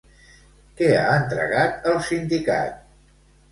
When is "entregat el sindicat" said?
1.17-2.83